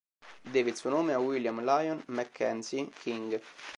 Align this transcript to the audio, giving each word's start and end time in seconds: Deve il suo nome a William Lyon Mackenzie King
Deve 0.41 0.71
il 0.71 0.75
suo 0.75 0.89
nome 0.89 1.13
a 1.13 1.19
William 1.19 1.63
Lyon 1.63 2.01
Mackenzie 2.07 2.89
King 3.01 3.39